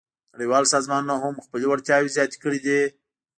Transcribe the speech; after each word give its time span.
نړیوال 0.33 0.63
سازمانونه 0.73 1.15
هم 1.23 1.35
خپلې 1.45 1.65
وړتیاوې 1.67 2.13
زیاتې 2.15 2.37
کړې 2.43 2.59
دي 2.65 2.81